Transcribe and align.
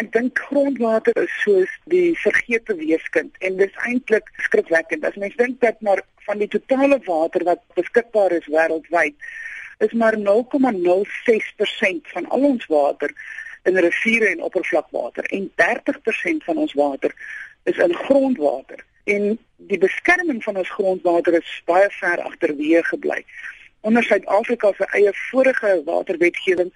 Ek 0.00 0.08
dink 0.12 0.38
grondwater 0.48 1.14
is 1.22 1.34
soos 1.44 1.70
die 1.90 2.14
vergete 2.18 2.74
weeskind 2.74 3.36
en 3.46 3.56
dis 3.60 3.74
eintlik 3.86 4.26
skrikwekkend. 4.46 5.04
As 5.06 5.18
mens 5.20 5.36
dink 5.38 5.60
dat 5.62 5.78
maar 5.86 6.02
van 6.26 6.38
die 6.40 6.48
totale 6.50 6.98
water 7.06 7.44
wat 7.46 7.62
beskikbaar 7.78 8.32
is 8.34 8.48
wêreldwyd, 8.50 9.14
is 9.86 9.92
maar 9.92 10.16
0,06% 10.18 12.10
van 12.14 12.28
al 12.28 12.42
ons 12.50 12.66
water 12.66 13.10
in 13.64 13.78
riviere 13.86 14.28
en 14.32 14.42
oppervlakwater 14.42 15.24
en 15.24 15.50
30% 15.62 16.44
van 16.48 16.56
ons 16.56 16.72
water 16.72 17.14
is 17.64 17.76
in 17.76 17.94
grondwater. 17.94 18.84
En 19.04 19.38
die 19.56 19.78
beskerming 19.78 20.42
van 20.42 20.56
ons 20.56 20.70
grondwater 20.70 21.38
is 21.38 21.62
baie 21.70 21.88
ver 22.00 22.18
agterweë 22.24 22.82
gebly. 22.90 23.24
Onder 23.80 24.02
Suid-Afrika 24.02 24.72
se 24.72 24.86
eie 24.96 25.12
vorige 25.30 25.82
waterwetgewing 25.84 26.72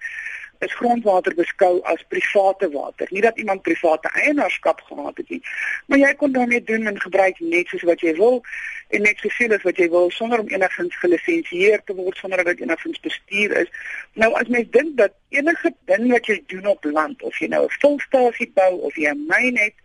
is 0.59 0.75
grondwater 0.75 1.35
beskou 1.35 1.79
as 1.87 2.03
private 2.07 2.69
water. 2.71 3.07
Nie 3.09 3.21
dat 3.21 3.37
iemand 3.37 3.61
private 3.61 4.09
eienaarskap 4.13 4.81
gehad 4.81 5.17
het 5.17 5.29
nie, 5.29 5.41
maar 5.87 6.01
jy 6.01 6.13
kon 6.19 6.31
daarmee 6.35 6.63
doen 6.63 6.87
en 6.91 6.99
gebruik 6.99 7.39
net 7.39 7.71
soos 7.71 7.85
wat 7.87 8.03
jy 8.03 8.13
wil 8.17 8.41
en 8.89 9.05
net 9.07 9.23
soveel 9.23 9.55
as 9.55 9.63
wat 9.67 9.79
jy 9.79 9.87
wil 9.93 10.11
sonder 10.11 10.43
om 10.43 10.51
enigins 10.51 10.99
gelisensieer 10.99 11.83
te 11.85 11.95
word 11.95 12.17
sonder 12.19 12.43
dat 12.43 12.51
dit 12.51 12.65
enigins 12.67 12.99
bestuur 12.99 13.55
is. 13.63 13.71
Nou 14.19 14.33
as 14.39 14.51
mens 14.51 14.71
dink 14.75 14.97
dat 14.99 15.15
enige 15.35 15.73
ding 15.91 16.09
wat 16.11 16.27
jy 16.27 16.41
doen 16.51 16.71
op 16.75 16.83
land 16.83 17.23
of 17.23 17.39
jy 17.39 17.47
nou 17.47 17.63
'n 17.65 17.79
volstasie 17.79 18.51
bou 18.53 18.73
of 18.89 18.95
jy 18.95 19.11
'n 19.13 19.27
myn 19.27 19.57
het, 19.57 19.75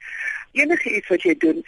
enige 0.53 0.91
iets 0.91 1.09
wat 1.09 1.23
jy 1.23 1.37
doen 1.39 1.63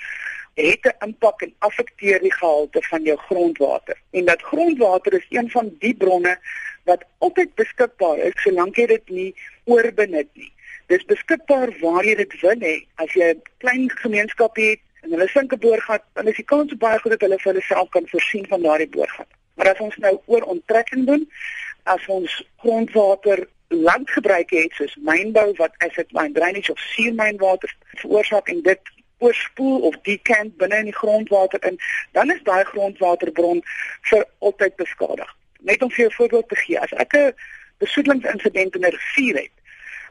het 0.57 0.85
'n 0.85 1.05
impak 1.07 1.43
en 1.43 1.55
affekteer 1.59 2.21
die 2.21 2.33
gehalte 2.33 2.83
van 2.83 3.03
jou 3.03 3.19
grondwater. 3.19 3.97
En 4.11 4.25
dat 4.25 4.43
grondwater 4.43 5.13
is 5.13 5.27
een 5.29 5.51
van 5.51 5.77
die 5.79 5.95
bronne 5.95 6.39
wat 6.87 7.05
altyd 7.19 7.55
beskikbaar 7.59 8.19
is 8.29 8.43
solank 8.43 8.79
jy 8.79 8.87
dit 8.87 9.15
nie 9.19 9.31
oorbenut 9.65 10.29
nie. 10.39 10.51
Dis 10.93 11.05
beskikbaar 11.11 11.73
waar 11.81 12.07
jy 12.07 12.15
dit 12.21 12.35
wil 12.43 12.61
hê. 12.63 12.75
As 13.03 13.15
jy 13.19 13.33
'n 13.35 13.43
klein 13.63 13.91
gemeenskap 14.03 14.57
het 14.57 14.81
en 15.03 15.11
hulle 15.11 15.29
sink 15.29 15.53
'n 15.53 15.59
boorgat, 15.59 16.03
dan 16.15 16.29
is 16.29 16.37
die 16.37 16.51
kans 16.53 16.77
baie 16.79 16.99
goed 16.99 17.13
dat 17.15 17.25
hulle 17.27 17.39
vir 17.39 17.53
hulle 17.53 17.67
self 17.67 17.89
kan 17.91 18.07
voorsien 18.07 18.47
van 18.47 18.63
daardie 18.63 18.89
boorgat. 18.97 19.27
Maar 19.55 19.73
as 19.73 19.81
ons 19.81 19.97
nou 19.97 20.21
oor 20.27 20.43
onttrekking 20.43 21.07
doen, 21.07 21.31
as 21.85 22.07
ons 22.07 22.43
grondwater 22.63 23.49
landgebruik 23.69 24.51
het 24.51 24.73
soos 24.73 24.95
mynbou 24.97 25.53
wat 25.57 25.75
acid 25.79 26.13
mine 26.13 26.33
drainage 26.33 26.73
of 26.73 26.79
suurmynwater 26.79 27.75
veroorsaak 28.03 28.49
en 28.49 28.63
dit 28.63 28.81
oorspoel 29.19 29.81
of 29.81 29.95
decant 30.03 30.57
binne 30.57 30.77
in 30.77 30.91
die 30.91 31.01
grondwater 31.03 31.65
in, 31.65 31.79
dan 32.13 32.31
is 32.31 32.43
daai 32.43 32.65
grondwaterbron 32.65 33.63
vir 34.11 34.27
altyd 34.39 34.77
beskadig 34.77 35.37
net 35.67 35.83
om 35.83 35.91
vir 35.91 36.05
jou 36.05 36.11
'n 36.11 36.19
voorbeeld 36.19 36.49
te 36.49 36.57
gee, 36.65 36.81
as 36.81 36.93
ek 37.05 37.13
'n 37.17 37.35
besoedelingsinsident 37.79 38.75
in 38.75 38.85
'n 38.85 38.97
rivier 38.97 39.37
het, 39.43 39.57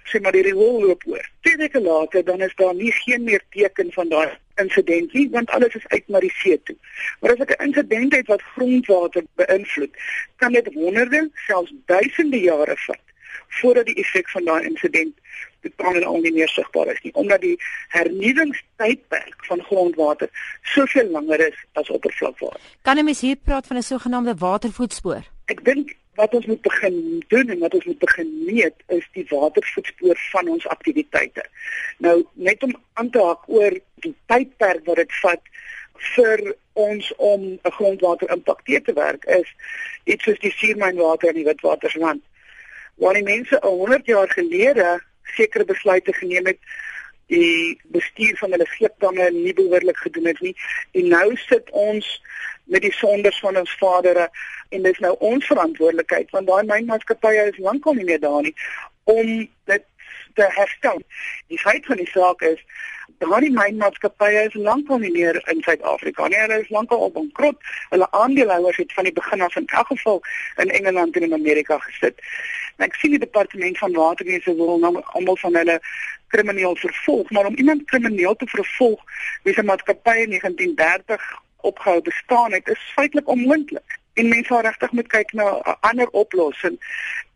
sê 0.10 0.22
maar 0.22 0.32
die 0.32 0.46
riool 0.48 0.82
loop 0.82 1.04
oor. 1.06 1.26
Twee 1.42 1.58
weke 1.58 1.82
later 1.82 2.26
dan 2.26 2.42
is 2.42 2.56
daar 2.56 2.76
nie 2.76 2.92
geen 2.92 3.24
meer 3.24 3.44
teken 3.50 3.92
van 3.92 4.10
daai 4.10 4.30
insident 4.56 5.14
nie, 5.14 5.30
want 5.30 5.50
alles 5.50 5.76
is 5.76 5.88
uit 5.88 6.08
na 6.08 6.20
die 6.20 6.34
see 6.36 6.62
toe. 6.64 6.76
Maar 7.20 7.32
as 7.32 7.40
ek 7.40 7.56
'n 7.56 7.64
insident 7.68 8.16
het 8.16 8.28
wat 8.28 8.42
grondwater 8.42 9.24
beïnvloed, 9.36 9.94
kan 10.36 10.52
dit 10.52 10.74
honderde, 10.74 11.30
selfs 11.48 11.74
duisende 11.86 12.40
jare 12.40 12.78
vat 12.78 13.04
voordat 13.48 13.86
die 13.86 13.96
effek 13.96 14.30
van 14.30 14.46
daai 14.46 14.64
insident 14.66 15.14
totaal 15.62 15.96
en 15.96 16.04
al 16.04 16.20
nie 16.20 16.34
meer 16.34 16.50
sigbaar 16.50 16.92
is 16.94 17.02
nie 17.04 17.14
omdat 17.14 17.42
die 17.42 17.56
hernuwingstydperk 17.96 19.46
van 19.50 19.64
grondwater 19.70 20.30
soveel 20.62 21.10
langer 21.10 21.48
is 21.48 21.58
as 21.74 21.90
oppervlakwater. 21.90 22.62
Kan 22.82 22.98
'n 22.98 23.06
mens 23.06 23.22
hier 23.22 23.36
praat 23.36 23.68
van 23.68 23.78
'n 23.78 23.82
sogenaamde 23.84 24.36
watervoetspoor? 24.36 25.24
Ek 25.52 25.62
dink 25.66 25.94
wat 26.16 26.34
ons 26.34 26.46
moet 26.46 26.62
begin 26.62 27.24
doen 27.28 27.50
en 27.50 27.60
wat 27.60 27.74
ons 27.74 27.86
moet 27.86 28.00
begin 28.00 28.30
meet 28.48 28.84
is 28.88 29.08
die 29.18 29.26
watervoetspoor 29.30 30.20
van 30.32 30.50
ons 30.50 30.68
aktiwiteite. 30.68 31.44
Nou 31.98 32.24
net 32.34 32.64
om 32.64 32.76
aan 32.94 33.10
te 33.12 33.24
haak 33.24 33.50
oor 33.52 33.76
die 34.06 34.14
tydperk 34.32 34.86
wat 34.88 35.02
dit 35.04 35.18
vat 35.22 35.52
vir 36.16 36.44
ons 36.74 37.12
om 37.18 37.42
'n 37.42 37.76
grondwater 37.78 38.32
impakteer 38.32 38.84
te 38.84 38.94
werk 38.94 39.26
is 39.26 39.50
iets 40.04 40.24
soos 40.24 40.40
die 40.40 40.52
suurmynwater 40.52 41.30
in 41.30 41.36
die 41.42 41.50
Witwatersrand. 41.50 42.24
Waar 42.96 43.14
die 43.14 43.24
mense 43.24 43.60
100 43.62 44.06
jaar 44.06 44.30
gelede 44.30 45.00
sekere 45.24 45.66
besluite 45.66 46.14
geneem 46.14 46.46
het 46.46 46.60
die 47.34 47.82
bestuur 47.96 48.38
van 48.38 48.52
hulle 48.52 48.68
skeepdamme 48.74 49.30
nie 49.34 49.54
behoorlik 49.54 49.98
gedoen 49.98 50.30
het 50.32 50.42
nie 50.46 50.56
en 50.92 51.08
nou 51.14 51.30
sit 51.48 51.70
ons 51.72 52.10
met 52.64 52.82
die 52.82 52.94
sondes 52.94 53.40
van 53.40 53.58
ons 53.58 53.78
vadere 53.80 54.30
en 54.70 54.86
dis 54.86 55.00
nou 55.00 55.16
ons 55.20 55.46
verantwoordelikheid 55.46 56.30
want 56.36 56.48
daai 56.48 56.64
mynmaatskappye 56.70 57.50
is 57.52 57.62
lankal 57.70 57.98
nie 57.98 58.08
meer 58.12 58.22
daar 58.22 58.42
nie 58.46 58.56
om 59.06 59.50
dit 59.70 59.86
te 60.36 60.48
herstel. 60.50 61.02
Die 61.48 61.60
feit 61.60 61.86
van 61.86 62.02
die 62.02 62.10
saak 62.10 62.42
is 62.42 62.62
daai 63.24 63.50
mynmaatskappye 63.50 64.46
is 64.48 64.58
lankal 64.68 65.00
nie 65.00 65.12
meer 65.12 65.40
in 65.52 65.62
Suid-Afrika 65.64 66.28
nie. 66.28 66.40
Hulle 66.42 66.60
is 66.64 66.70
lankal 66.70 67.06
op 67.08 67.14
bankrot. 67.14 67.58
Hulle 67.90 68.08
aandeelhouers 68.12 68.78
het 68.78 68.94
van 68.94 69.08
die 69.08 69.14
begin 69.14 69.42
af 69.42 69.56
in 69.56 69.68
elk 69.68 69.88
geval 69.88 70.22
in 70.64 70.70
Engeland 70.70 71.16
en 71.16 71.28
in 71.30 71.34
Amerika 71.34 71.78
gesit. 71.88 72.20
En 72.78 72.86
ek 72.86 72.96
sien 73.00 73.16
die 73.16 73.20
departement 73.20 73.78
van 73.78 73.96
waterwese 73.96 74.56
wil 74.56 74.80
nou 74.80 74.94
almal 75.18 75.38
van 75.38 75.56
hulle 75.56 75.80
krimineel 76.28 76.76
vervolg, 76.76 77.30
maar 77.30 77.46
om 77.46 77.56
iemand 77.56 77.86
krimineel 77.86 78.36
te 78.36 78.48
vervolg 78.48 79.04
wie 79.44 79.54
se 79.54 79.64
maatskappy 79.64 80.18
in 80.26 80.36
1930 80.36 81.22
opgehou 81.66 82.02
bestaan 82.02 82.52
het, 82.52 82.68
is 82.68 82.92
feitelik 82.96 83.28
onmoontlik. 83.28 84.00
En 84.14 84.28
mense 84.28 84.48
sal 84.48 84.62
regtig 84.62 84.92
moet 84.92 85.08
kyk 85.08 85.32
na 85.34 85.46
'n 85.60 85.78
ander 85.80 86.10
oplossing. 86.10 86.78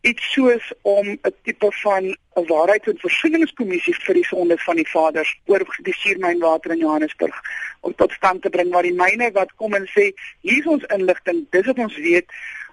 Iets 0.01 0.31
soos 0.31 0.73
om 0.81 1.07
'n 1.07 1.33
tipe 1.43 1.71
van 1.71 2.03
'n 2.05 2.45
waarheids- 2.47 2.87
en 2.87 2.97
versoeningskommissie 2.97 3.95
vir 3.95 4.13
die 4.13 4.25
sonde 4.25 4.57
van 4.57 4.75
die 4.75 4.89
vaders 4.89 5.39
oor 5.45 5.65
die 5.81 5.93
suurmynwater 5.93 6.71
in 6.71 6.77
Johannesburg 6.77 7.41
om 7.81 7.95
tot 7.95 8.11
stand 8.11 8.41
te 8.41 8.49
bring 8.49 8.71
waar 8.71 8.83
die 8.83 8.93
myne 8.93 9.31
wat 9.31 9.55
kom 9.55 9.73
en 9.73 9.87
sê 9.87 10.11
hier 10.41 10.59
is 10.59 10.65
ons 10.65 10.83
inligting, 10.83 11.45
dis 11.49 11.65
wat 11.65 11.77
ons 11.77 11.95
weet 11.95 12.25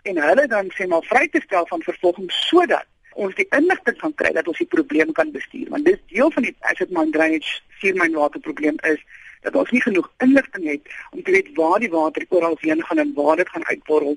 en 0.02 0.22
hulle 0.22 0.46
dan 0.46 0.70
sê 0.74 0.86
maar 0.86 1.02
vry 1.02 1.28
te 1.28 1.40
stel 1.44 1.66
van 1.66 1.82
vervolging 1.82 2.30
sodat 2.30 2.86
ons 3.14 3.34
die 3.34 3.46
inligting 3.56 3.96
kan 3.96 4.14
kry 4.14 4.32
dat 4.32 4.48
ons 4.48 4.58
die 4.58 4.72
probleem 4.76 5.12
kan 5.12 5.30
bestuur. 5.32 5.68
Want 5.68 5.84
dis 5.84 6.00
deel 6.12 6.30
van 6.30 6.42
die 6.42 6.54
asset 6.60 6.90
mine 6.90 7.10
drainage 7.10 7.60
suurmynwater 7.80 8.40
probleem 8.40 8.76
is 8.90 9.00
dat 9.46 9.56
ons 9.56 9.70
nie 9.70 9.82
genoeg 9.82 10.08
inligting 10.24 10.66
het 10.68 10.94
om 11.10 11.22
te 11.22 11.30
weet 11.30 11.52
waar 11.54 11.80
die 11.82 11.90
water 11.92 12.26
oral 12.28 12.56
heen 12.60 12.82
gaan 12.84 12.98
en 12.98 13.12
waar 13.14 13.36
dit 13.36 13.48
gaan 13.48 13.66
uitborrel 13.66 14.16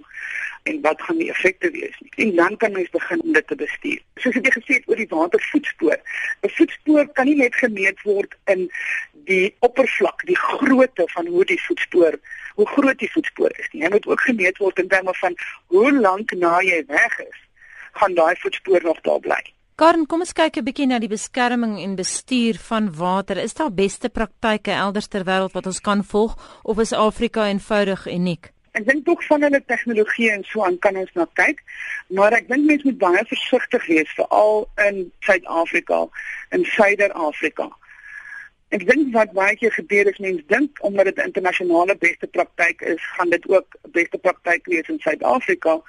en 0.64 0.82
wat 0.82 1.02
gaan 1.02 1.18
die 1.18 1.30
effekte 1.30 1.72
wees 1.72 1.96
nie. 2.00 2.12
En 2.26 2.36
dan 2.36 2.58
kan 2.58 2.72
mens 2.72 2.90
begin 2.90 3.22
om 3.22 3.34
dit 3.34 3.48
te 3.48 3.56
bestuur. 3.56 4.00
Soos 4.16 4.40
ek 4.40 4.54
gesê 4.58 4.80
het 4.80 4.88
oor 4.88 5.02
die 5.02 5.10
watervoetspoor. 5.10 6.00
'n 6.44 6.54
Voetspoor 6.58 7.08
kan 7.18 7.26
nie 7.26 7.36
net 7.36 7.56
gemeet 7.56 8.02
word 8.04 8.36
in 8.46 8.70
die 9.26 9.56
oppervlak, 9.60 10.26
die 10.26 10.38
grootte 10.38 11.06
van 11.16 11.28
hoe 11.28 11.46
die 11.46 11.62
voetspoor, 11.68 12.20
hoe 12.56 12.68
groot 12.68 13.00
die 13.00 13.12
voetspoor 13.12 13.52
is 13.60 13.70
nie. 13.72 13.82
Dit 13.82 13.92
moet 13.92 14.08
ook 14.08 14.22
gemeet 14.22 14.58
word 14.58 14.80
in 14.80 14.88
terme 14.88 15.14
van 15.14 15.36
hoe 15.68 15.94
lank 15.94 16.32
na 16.32 16.60
jy 16.62 16.84
weg 16.88 17.20
is, 17.20 17.40
gaan 17.92 18.14
daai 18.14 18.36
voetspoor 18.36 18.84
nog 18.84 19.02
daar 19.02 19.20
bly. 19.20 19.42
Karen, 19.80 20.06
kom 20.12 20.20
ons 20.20 20.34
kyk 20.36 20.58
'n 20.58 20.66
bietjie 20.68 20.88
na 20.88 21.00
die 21.00 21.08
beskerming 21.08 21.80
en 21.80 21.96
bestuur 21.96 22.58
van 22.60 22.92
water. 22.92 23.38
Is 23.38 23.54
daar 23.54 23.72
beste 23.72 24.10
praktyke 24.10 24.72
elders 24.72 25.08
ter 25.08 25.24
wêreld 25.24 25.54
wat 25.54 25.66
ons 25.66 25.80
kan 25.80 26.04
volg 26.04 26.36
of 26.64 26.80
is 26.80 26.92
Afrika 26.92 27.48
eenvoudig 27.48 28.08
uniek? 28.08 28.52
Ek 28.80 28.86
dink 28.88 29.04
tog 29.06 29.24
van 29.28 29.44
hulle 29.44 29.60
tegnologie 29.68 30.30
en 30.32 30.46
so 30.48 30.64
aan 30.64 30.78
kan 30.80 30.96
ons 30.96 31.12
na 31.20 31.26
kyk, 31.36 31.60
maar 32.16 32.32
ek 32.38 32.48
dink 32.48 32.64
mense 32.70 32.88
moet 32.88 33.02
baie 33.02 33.24
versigtig 33.28 33.88
wees 33.92 34.14
veral 34.16 34.64
in 34.86 35.02
Suid-Afrika 35.28 36.06
en 36.56 36.64
Suider-Afrika. 36.76 37.68
Ek 38.78 38.86
dink 38.88 39.12
wat 39.18 39.34
baie 39.36 39.58
keer 39.60 39.74
gebeur 39.76 40.08
is 40.14 40.22
mense 40.24 40.46
dink 40.54 40.80
omdat 40.88 41.12
dit 41.12 41.20
internasionale 41.26 41.98
beste 42.00 42.30
praktyk 42.38 42.86
is, 42.94 43.04
gaan 43.18 43.36
dit 43.36 43.50
ook 43.52 43.76
beste 43.98 44.22
praktyk 44.24 44.72
wees 44.72 44.88
in 44.88 45.04
Suid-Afrika 45.04 45.82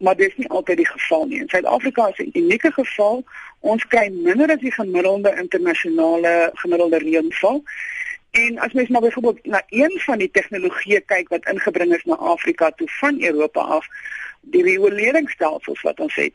maar 0.00 0.16
dit 0.16 0.28
is 0.28 0.36
nie 0.36 0.48
altyd 0.48 0.76
die 0.76 0.88
geval 0.88 1.26
nie. 1.26 1.40
In 1.40 1.48
Suid-Afrika 1.48 2.08
is 2.08 2.18
'n 2.24 2.30
unieke 2.32 2.72
geval. 2.72 3.24
Ons 3.60 3.86
kry 3.86 4.08
minder 4.08 4.48
as 4.50 4.60
die 4.60 4.72
gemiddelde 4.72 5.34
internasionale 5.36 6.50
gemiddelde 6.54 6.98
reënval. 6.98 7.62
En 8.30 8.58
as 8.58 8.72
mens 8.72 8.88
maar 8.88 9.00
byvoorbeeld 9.00 9.46
na 9.46 9.62
een 9.68 10.00
van 10.00 10.18
die 10.18 10.30
tegnologieë 10.30 11.00
kyk 11.06 11.28
wat 11.28 11.46
ingebring 11.50 11.94
is 11.94 12.04
na 12.04 12.14
Afrika 12.14 12.70
toe 12.70 12.88
van 12.88 13.22
Europa 13.22 13.60
af, 13.60 13.86
die 14.40 14.62
rioleringsstelsels 14.62 15.82
wat 15.82 16.00
ons 16.00 16.14
het 16.14 16.32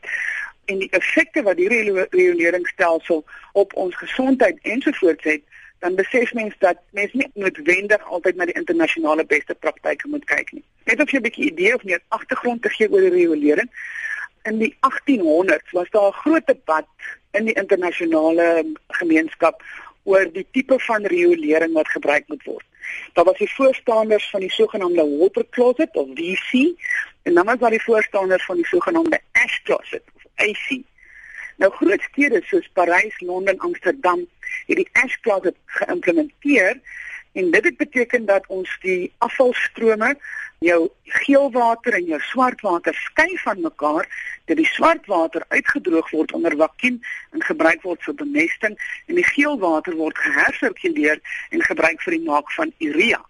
en 0.66 0.78
die 0.78 0.90
effekte 0.90 1.42
wat 1.42 1.56
die 1.56 1.68
rioleringsstelsel 2.10 3.24
op 3.52 3.74
ons 3.74 3.96
gesondheid 3.96 4.58
ensovoorts 4.62 5.24
het, 5.24 5.42
dan 5.78 5.94
besef 5.94 6.32
mens 6.34 6.54
dat 6.58 6.76
mens 6.90 7.12
nie 7.12 7.28
noodwendig 7.34 8.02
altyd 8.10 8.36
na 8.36 8.48
die 8.48 8.56
internasionale 8.58 9.24
beste 9.24 9.54
praktyke 9.54 10.08
moet 10.08 10.24
kyk 10.24 10.52
nie. 10.52 10.64
Net 10.84 11.00
of 11.00 11.10
jy 11.10 11.18
'n 11.18 11.26
bietjie 11.28 11.50
idee 11.50 11.74
of 11.74 11.84
meer 11.84 12.02
agtergrond 12.08 12.62
te 12.62 12.68
gee 12.68 12.90
oor 12.90 13.00
die 13.00 13.14
riolering. 13.14 13.70
In 14.42 14.58
die 14.58 14.74
1800s 14.80 15.70
was 15.70 15.90
daar 15.90 16.08
'n 16.08 16.20
groot 16.22 16.46
debat 16.46 16.86
in 17.30 17.44
die 17.44 17.54
internasionale 17.54 18.66
gemeenskap 18.88 19.62
oor 20.06 20.26
die 20.32 20.46
tipe 20.54 20.78
van 20.86 21.06
riolering 21.12 21.74
wat 21.74 21.90
gebruik 21.94 22.28
moet 22.30 22.44
word. 22.46 22.64
Daar 23.18 23.26
was 23.26 23.38
die 23.38 23.50
voorstanders 23.50 24.30
van 24.30 24.40
die 24.40 24.50
sogenaamde 24.50 25.04
water 25.18 25.46
closet 25.50 25.96
of 25.96 26.08
WC 26.14 26.74
en 27.22 27.34
dan 27.34 27.44
was 27.44 27.58
daar 27.58 27.74
die 27.74 27.82
voorstanders 27.82 28.44
van 28.44 28.56
die 28.56 28.66
sogenaamde 28.66 29.20
ash 29.32 29.58
closet 29.62 30.02
of 30.14 30.22
AC. 30.34 30.78
Nou 31.56 31.72
groot 31.72 32.02
stede 32.10 32.42
soos 32.44 32.68
Parys, 32.72 33.20
Londen, 33.20 33.58
Amsterdam 33.58 34.26
hierdie 34.66 34.88
ash 35.02 35.16
clause 35.24 35.54
geïmplementeer 35.80 36.80
en 37.36 37.50
dit 37.50 37.64
het 37.64 37.76
beteken 37.76 38.24
dat 38.24 38.46
ons 38.46 38.70
die 38.80 39.12
afvalstrome 39.18 40.16
jou 40.64 40.88
geelwater 41.04 41.98
en 41.98 42.08
jou 42.08 42.20
swartwater 42.30 42.94
skei 42.94 43.36
van 43.42 43.60
mekaar 43.60 44.08
dat 44.44 44.56
die 44.56 44.68
swartwater 44.72 45.44
uitgedroog 45.48 46.10
word 46.10 46.32
onder 46.32 46.56
vakuum 46.56 47.00
en 47.36 47.44
gebruik 47.44 47.82
word 47.82 48.02
vir 48.08 48.16
bemesting 48.24 48.76
en 49.06 49.20
die 49.20 49.28
geelwater 49.34 49.98
word 50.00 50.18
gehersirkuleer 50.18 51.20
en 51.50 51.64
gebruik 51.68 52.00
vir 52.06 52.16
die 52.16 52.24
maak 52.24 52.52
van 52.56 52.72
urea. 52.78 53.20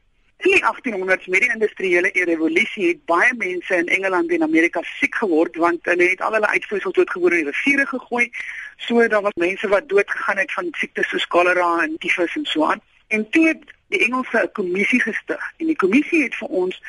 In 0.45 0.53
die 0.53 0.63
1800s 0.63 1.27
met 1.33 1.43
die 1.43 1.53
industriële 1.53 2.11
revolusie 2.31 2.89
het 2.93 3.05
baie 3.11 3.33
mense 3.35 3.75
in 3.75 3.89
Engeland 3.99 4.31
en 4.31 4.43
Amerika 4.43 4.83
siek 4.99 5.15
geword 5.19 5.57
want 5.57 5.89
hulle 5.91 6.11
het 6.13 6.21
al 6.21 6.37
hulle 6.39 6.53
uitvoersel 6.55 6.93
doodgewoon 6.93 7.33
in 7.33 7.49
die 7.49 7.51
riviere 7.51 7.87
gegooi. 7.87 8.29
So 8.77 9.09
daar 9.09 9.25
was 9.27 9.41
mense 9.41 9.69
wat 9.69 9.89
dood 9.89 10.11
gegaan 10.11 10.39
het 10.45 10.53
van 10.53 10.69
siektes 10.79 11.09
soos 11.09 11.27
kolera 11.27 11.71
en 11.83 11.97
tifus 11.99 12.37
en 12.37 12.45
so 12.45 12.69
aan. 12.71 12.85
En 13.09 13.31
toe 13.31 13.49
het 13.49 13.76
die 13.89 14.01
Engelse 14.05 14.51
kommissie 14.53 15.01
gestig 15.01 15.53
en 15.57 15.67
die 15.67 15.77
kommissie 15.77 16.23
het 16.23 16.35
vir 16.35 16.49
ons 16.49 16.81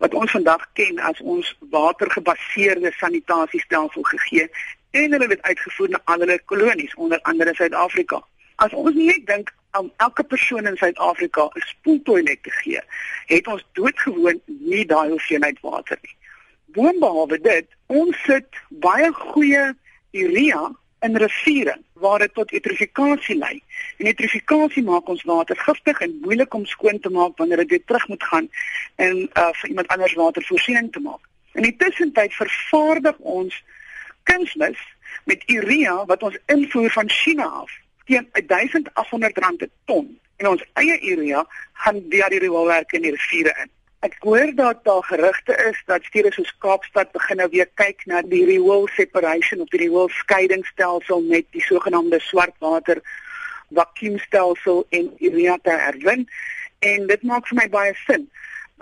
wat 0.00 0.14
ons 0.14 0.30
vandag 0.30 0.64
ken 0.72 0.98
as 0.98 1.20
ons 1.20 1.52
watergebaseerde 1.70 2.92
sanitasiestelsel 2.96 4.02
gegee 4.02 4.48
en 4.90 5.12
hulle 5.12 5.28
het 5.28 5.42
uitgevoer 5.42 5.90
na 5.94 6.00
hulle 6.14 6.38
kolonies 6.44 6.94
onder 6.94 7.20
andere 7.22 7.54
Suid-Afrika. 7.54 8.22
As 8.56 8.72
ons 8.72 8.96
net 8.96 9.26
dink 9.26 9.52
aan 9.70 9.92
elke 9.96 10.24
persoon 10.24 10.66
in 10.66 10.76
Suid-Afrika 10.76 11.44
'n 11.44 11.60
spoeltoilet 11.60 12.42
te 12.42 12.50
gee, 12.50 12.80
het 13.26 13.46
ons 13.46 13.66
doodgewoon 13.72 14.40
nie 14.46 14.86
daai 14.86 15.08
hoeveelheid 15.10 15.60
water 15.60 15.98
nie. 16.02 16.16
Boonbehalwe 16.64 17.40
dit, 17.40 17.66
ons 17.86 18.22
sit 18.24 18.48
baie 18.68 19.12
goeie 19.12 19.74
urea 20.10 20.72
in 21.00 21.16
riviere 21.16 21.78
waar 21.92 22.18
dit 22.18 22.34
tot 22.34 22.52
eutrofikasie 22.52 23.36
lei. 23.36 23.62
En 23.96 24.06
eutrofikasie 24.06 24.82
maak 24.84 25.08
ons 25.08 25.22
water 25.28 25.56
giftig 25.56 26.00
en 26.00 26.18
moeilik 26.22 26.54
om 26.54 26.66
skoon 26.66 27.00
te 27.00 27.10
maak 27.10 27.36
wanneer 27.36 27.56
dit 27.64 27.70
weer 27.70 27.84
terug 27.84 28.08
moet 28.08 28.24
gaan 28.24 28.48
en 28.96 29.16
uh, 29.18 29.48
vir 29.52 29.68
iemand 29.68 29.88
anders 29.88 30.14
watervoorsiening 30.14 30.92
te 30.92 31.00
maak. 31.00 31.20
In 31.52 31.62
die 31.62 31.76
tussentyd 31.76 32.34
vervaardig 32.34 33.18
ons 33.18 33.62
kunsmis 34.22 34.80
met 35.24 35.42
urea 35.46 36.04
wat 36.06 36.22
ons 36.22 36.38
invoer 36.46 36.90
van 36.90 37.10
China 37.10 37.48
af 37.64 37.72
teen 38.04 38.28
1800 38.32 39.38
rand 39.38 39.58
per 39.58 39.70
ton 39.84 40.06
en 40.36 40.48
ons 40.54 40.64
eie 40.80 40.96
urea 41.12 41.44
gaan 41.84 42.00
via 42.10 42.28
die 42.28 42.40
rioolwerke 42.44 42.96
in 42.96 43.08
die 43.08 43.16
riviere 43.16 43.54
in. 43.62 43.70
Ek 44.00 44.14
hoor 44.24 44.54
dat 44.54 44.78
daar 44.84 45.04
gerugte 45.04 45.54
is 45.68 45.82
dat 45.86 46.04
stede 46.04 46.32
soos 46.32 46.54
Kaapstad 46.58 47.10
begin 47.12 47.36
nou 47.36 47.48
weer 47.52 47.66
kyk 47.76 48.06
na 48.08 48.22
die 48.24 48.46
rewol 48.48 48.86
separation 48.96 49.60
of 49.60 49.68
die 49.74 49.80
rewol 49.82 50.06
skeidingsstelsel 50.08 51.20
met 51.26 51.44
die 51.52 51.60
sogenaamde 51.60 52.16
swartwater 52.24 53.02
vakuumstelsel 53.76 54.86
en 54.88 55.10
urea 55.18 55.58
te 55.62 55.74
herwin 55.82 56.24
en 56.78 57.04
dit 57.10 57.26
maak 57.28 57.44
vir 57.50 57.58
my 57.58 57.66
baie 57.74 57.92
sin. 58.06 58.24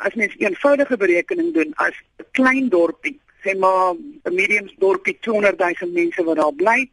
As 0.07 0.15
mens 0.15 0.37
eenvoudige 0.39 1.01
berekening 1.03 1.51
doen 1.57 1.75
as 1.87 1.99
'n 2.23 2.29
klein 2.39 2.69
dorpie, 2.69 3.19
sê 3.43 3.57
maar 3.59 3.99
'n 3.99 4.35
medium 4.35 4.71
dorpie 4.79 5.19
200 5.21 5.59
000 5.59 5.93
mense 5.99 6.25
wat 6.25 6.37
daar 6.37 6.55
bly, 6.63 6.91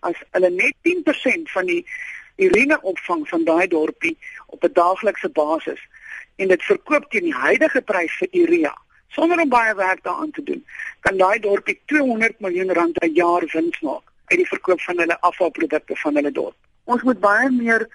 as 0.00 0.18
hulle 0.34 0.50
net 0.50 0.74
10% 0.82 1.46
van 1.54 1.66
die 1.66 1.86
urine 2.36 2.82
opvang 2.82 3.28
van 3.28 3.44
daai 3.44 3.68
dorpie 3.68 4.18
op 4.46 4.64
'n 4.64 4.72
daaglikse 4.72 5.28
basis 5.28 5.80
en 6.38 6.48
dit 6.48 6.68
verkoop 6.70 7.10
teen 7.10 7.26
die 7.28 7.40
huidige 7.46 7.82
prys 7.82 8.14
vir 8.22 8.28
urea 8.42 8.74
sonder 9.18 9.40
om 9.42 9.48
baie 9.48 9.74
werk 9.74 10.02
daaraan 10.04 10.30
te 10.30 10.42
doen, 10.42 10.64
kan 11.00 11.16
daai 11.18 11.38
dorpie 11.40 11.78
200 11.90 12.40
miljoen 12.44 12.72
rand 12.76 12.98
per 12.98 13.10
jaar 13.16 13.46
wins 13.54 13.80
maak 13.80 14.04
uit 14.28 14.42
die 14.42 14.50
verkoop 14.50 14.80
van 14.84 15.00
hulle 15.02 15.16
afvalprodukte 15.30 15.96
van 16.02 16.20
hulle 16.20 16.32
dorp. 16.32 16.56
Ons 16.84 17.04
moet 17.08 17.20
baie 17.20 17.48
meer 17.52 17.86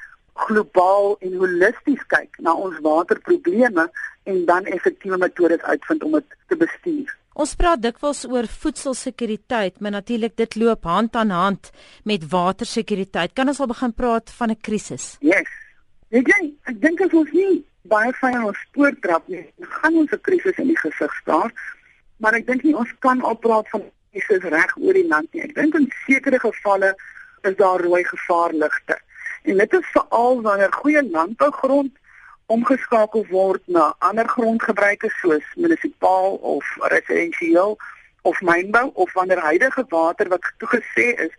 globaal 0.48 1.14
en 1.22 1.36
holisties 1.38 2.02
kyk 2.10 2.40
na 2.42 2.56
ons 2.58 2.80
waterprobleme 2.82 3.86
en 4.30 4.46
dan 4.50 4.66
effektiewe 4.66 5.20
metodes 5.22 5.62
uitvind 5.62 6.04
om 6.04 6.18
dit 6.18 6.40
te 6.50 6.58
bestuur. 6.58 7.12
Ons 7.34 7.54
praat 7.58 7.82
dikwels 7.82 8.24
oor 8.30 8.46
voedselsekuriteit, 8.46 9.80
maar 9.82 9.96
natuurlik 9.96 10.36
dit 10.38 10.56
loop 10.62 10.86
hand 10.86 11.16
aan 11.18 11.34
hand 11.34 11.72
met 12.06 12.26
watersekuriteit. 12.30 13.34
Kan 13.34 13.50
ons 13.50 13.62
al 13.62 13.70
begin 13.70 13.94
praat 13.94 14.30
van 14.38 14.50
'n 14.50 14.62
krisis? 14.62 15.18
Yes. 15.22 15.50
Ek 16.10 16.26
dink 16.26 16.54
ek 16.70 16.82
dink 16.82 17.02
as 17.02 17.14
ons 17.14 17.32
nie 17.34 17.64
baie 17.92 18.14
aan 18.20 18.46
ons 18.50 18.60
spoor 18.68 18.96
trap 19.02 19.28
nie. 19.28 19.44
Gaan 19.60 19.98
ons 19.98 20.12
'n 20.12 20.22
krisis 20.22 20.58
in 20.58 20.68
die 20.68 20.80
gesig 20.80 21.14
staar. 21.22 21.52
Maar 22.18 22.34
ek 22.34 22.48
dink 22.48 22.64
nie 22.64 22.76
ons 22.76 22.94
kan 23.00 23.22
al 23.22 23.36
praat 23.36 23.70
van 23.70 23.84
krisis 24.12 24.44
reg 24.50 24.78
oor 24.78 24.94
die 24.94 25.08
land 25.08 25.34
nie. 25.34 25.42
Ek 25.42 25.56
dink 25.56 25.76
in 25.76 25.92
sekere 26.06 26.40
gevalle 26.40 26.96
is 27.42 27.56
daar 27.56 27.82
rooi 27.82 28.04
gevaarligte. 28.04 29.00
En 29.44 29.58
dit 29.58 29.74
is 29.74 29.92
veral 29.92 30.42
wanneer 30.42 30.72
goeie 30.72 31.04
landbougrond 31.10 31.92
omgeskakel 32.46 33.26
word 33.30 33.62
na 33.68 33.96
ander 34.00 34.28
grondgebruike 34.28 35.10
soos 35.22 35.44
munisipaal 35.56 36.36
of 36.36 36.64
residensieel 36.82 37.78
of 38.22 38.42
mynbou 38.42 38.92
of 38.94 39.14
wanneer 39.14 39.40
huidige 39.40 39.86
water 39.90 40.30
wat 40.30 40.52
toegesê 40.58 41.08
is 41.26 41.32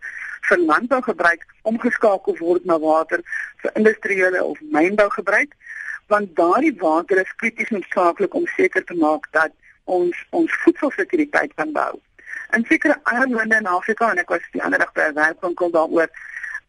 vir 0.49 0.57
landbougebruik 0.57 1.45
omgeskakel 1.61 2.37
word 2.37 2.65
na 2.65 2.77
water 2.79 3.21
vir 3.61 3.71
industriële 3.81 4.43
of 4.43 4.59
mynbougebruik 4.61 5.55
want 6.07 6.35
daardie 6.35 6.75
water 6.79 7.17
is 7.21 7.35
krities 7.41 7.69
noodsaaklik 7.69 8.33
om 8.33 8.47
seker 8.57 8.83
te 8.83 8.93
maak 8.93 9.27
dat 9.31 9.51
ons 9.85 10.25
ons 10.29 10.53
voedselsekuriteit 10.63 11.53
kan 11.55 11.71
bou. 11.71 11.93
In 12.57 12.65
sekere 12.69 12.99
ander 13.03 13.29
lande 13.29 13.57
in 13.61 13.69
Afrika 13.69 14.11
en 14.11 14.21
ek 14.21 14.29
was 14.29 14.45
die 14.53 14.63
ander 14.63 14.79
dag 14.79 14.93
by 14.93 15.09
'n 15.09 15.19
werkwinkel 15.19 15.71
daaroor 15.71 16.09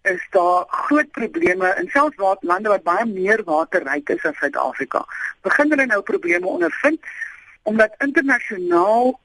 is 0.03 0.27
daar 0.31 0.65
groot 0.69 1.11
probleme 1.11 1.75
in 1.81 1.89
selfs 1.91 2.17
wat 2.17 2.43
lande 2.43 2.69
wat 2.69 2.83
baie 2.83 3.07
meer 3.07 3.43
waterryk 3.45 4.09
is 4.09 4.25
as 4.25 4.37
Suid-Afrika. 4.39 5.05
Begin 5.43 5.71
hulle 5.71 5.87
nou 5.87 6.03
probleme 6.03 6.47
ondervind 6.47 7.01
omdat 7.63 7.95
internasionaal 7.99 9.19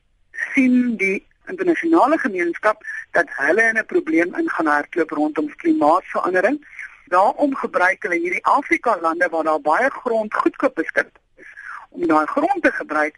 sien 0.53 0.95
die 0.97 1.27
internasionale 1.47 2.17
gemeenskap 2.17 2.83
dat 3.11 3.29
hulle 3.37 3.63
in 3.69 3.77
'n 3.77 3.85
probleem 3.85 4.35
ingaan 4.35 4.67
hardloop 4.67 5.11
rondom 5.11 5.55
klimaatsverandering 5.55 6.57
Daarom 7.11 7.55
gebruik 7.55 8.03
hulle 8.03 8.15
hierdie 8.15 8.45
Afrika 8.45 8.97
lande 9.01 9.27
waar 9.29 9.43
daar 9.43 9.61
baie 9.61 9.89
grond 9.89 10.33
goedkoop 10.33 10.75
beskikbaar 10.75 11.43
is 11.43 11.49
om 11.89 12.07
daai 12.07 12.25
grond 12.25 12.63
te 12.63 12.71
gebruik 12.71 13.17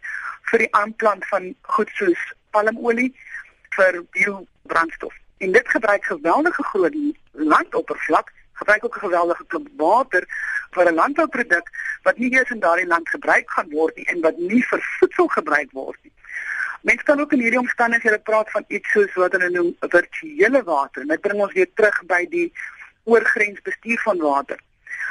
vir 0.50 0.64
die 0.64 0.72
aanplant 0.74 1.26
van 1.30 1.46
goed 1.76 1.92
soos 1.98 2.24
palmolie 2.50 3.12
vir 3.76 4.00
biobrandstof. 4.16 5.14
En 5.38 5.54
dit 5.54 5.68
gebruik 5.76 6.04
geweldige 6.10 6.64
groot 6.72 6.96
landoppervlak, 7.52 8.32
gebruik 8.52 8.84
ook 8.84 8.96
'n 8.96 9.06
geweldige 9.06 9.46
klomp 9.46 9.68
water 9.76 10.26
vir 10.70 10.90
'n 10.90 10.94
landbouproduk 10.94 11.70
wat 12.02 12.18
nie 12.18 12.32
eers 12.34 12.50
in 12.50 12.64
daardie 12.66 12.90
land 12.94 13.08
gebruik 13.08 13.50
gaan 13.50 13.70
word 13.70 13.96
nie 13.96 14.06
en 14.06 14.20
wat 14.20 14.36
nie 14.38 14.64
vir 14.70 14.82
voedsel 14.98 15.28
gebruik 15.38 15.70
word 15.72 15.98
nie. 16.02 16.12
Mens 16.82 17.02
kan 17.02 17.20
ook 17.20 17.32
in 17.32 17.40
hierdie 17.40 17.58
omstandighede 17.58 18.18
praat 18.18 18.50
van 18.50 18.64
iets 18.68 18.90
soos 18.90 19.14
wat 19.14 19.32
hulle 19.32 19.50
noem 19.50 19.76
virtuele 19.80 20.62
water. 20.62 21.06
Dit 21.06 21.20
bring 21.20 21.40
ons 21.40 21.52
weer 21.52 21.70
terug 21.74 22.02
by 22.06 22.26
die 22.28 22.52
oorgrensbestuur 23.04 24.00
van 24.04 24.18
water. 24.18 24.60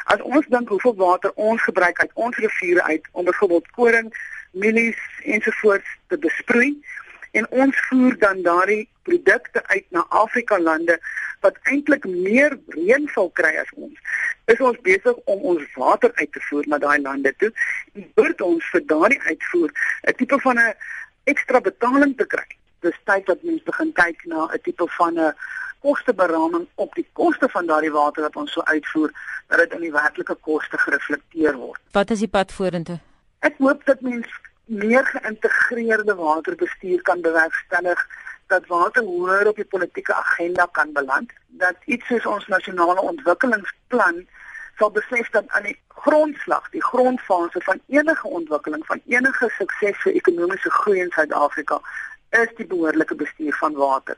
As 0.05 0.21
ons 0.21 0.47
dink 0.47 0.69
hoeveel 0.69 0.95
water 0.95 1.31
ons 1.35 1.61
gebruik 1.61 1.99
uit 1.99 2.11
ons 2.13 2.37
riviere 2.37 2.83
uit 2.83 3.07
om 3.11 3.25
byvoorbeeld 3.25 3.69
koring, 3.71 4.09
mielies 4.51 4.99
ensovoorts 5.23 5.97
te 6.07 6.17
besproei 6.17 6.73
en 7.31 7.47
ons 7.49 7.79
voer 7.89 8.17
dan 8.17 8.41
daardie 8.41 8.89
produkte 9.03 9.67
uit 9.67 9.85
na 9.89 10.05
Afrika 10.09 10.59
lande 10.59 10.99
wat 11.41 11.57
eintlik 11.63 12.05
meer 12.05 12.57
reënval 12.75 13.29
kry 13.39 13.55
as 13.61 13.71
ons. 13.75 13.95
Is 14.51 14.59
ons 14.59 14.79
besig 14.85 15.17
om 15.31 15.47
ons 15.53 15.63
water 15.75 16.11
uit 16.15 16.31
te 16.31 16.43
voer 16.49 16.67
na 16.67 16.77
daai 16.77 16.99
lande 17.01 17.33
toe 17.41 17.51
en 17.93 18.09
word 18.19 18.41
ons 18.41 18.69
vir 18.75 18.85
daardie 18.91 19.21
uitvoer 19.21 19.71
'n 20.07 20.15
tipe 20.19 20.39
van 20.45 20.59
'n 20.59 20.75
ekstra 21.23 21.59
betaling 21.61 22.17
te 22.17 22.25
kry. 22.25 22.47
Dis 22.83 22.99
tyd 23.07 23.25
dat 23.25 23.43
mense 23.47 23.63
begin 23.63 23.91
kyk 23.95 24.25
na 24.31 24.47
'n 24.51 24.61
tipe 24.63 24.87
van 24.97 25.19
'n 25.19 25.33
kosteberaming 25.83 26.67
op 26.75 26.95
die 26.95 27.07
koste 27.13 27.49
van 27.49 27.65
daardie 27.65 27.91
water 27.91 28.21
wat 28.23 28.35
ons 28.35 28.51
so 28.51 28.61
uitvoer 28.63 29.11
dat 29.47 29.57
dit 29.59 29.73
in 29.73 29.85
die 29.87 29.91
werklike 29.91 30.35
koste 30.47 30.77
gereflekteer 30.77 31.55
word. 31.55 31.79
Wat 31.91 32.11
is 32.11 32.19
die 32.19 32.27
pad 32.27 32.51
vorentoe? 32.51 32.99
Ek 33.39 33.55
hoop 33.57 33.85
dat 33.85 34.01
mense 34.01 34.35
meer 34.65 35.05
geïntegreerde 35.05 36.15
waterbestuur 36.15 37.01
kan 37.01 37.21
bewerkstellig 37.21 38.07
dat 38.47 38.67
water 38.67 39.03
hoër 39.03 39.47
op 39.47 39.55
die 39.55 39.71
politieke 39.75 40.13
agenda 40.13 40.67
kan 40.71 40.91
beland 40.93 41.31
dat 41.47 41.75
iets 41.85 42.07
soos 42.07 42.25
ons 42.25 42.47
nasionale 42.47 43.01
ontwikkelingsplan 43.01 44.23
sal 44.77 44.91
besef 44.91 45.29
dat 45.29 45.43
aan 45.47 45.63
die 45.63 45.77
grondslag, 45.87 46.69
die 46.69 46.83
grondfase 46.83 47.61
van 47.61 47.79
enige 47.87 48.27
ontwikkeling, 48.27 48.85
van 48.85 49.01
enige 49.05 49.49
suksesvolle 49.57 50.15
ekonomiese 50.15 50.71
groei 50.71 50.99
in 50.99 51.11
Suid-Afrika 51.11 51.79
is 52.41 52.53
die 52.57 52.67
behoorlike 52.67 53.15
bestuur 53.15 53.53
van 53.61 53.73
water. 53.73 54.17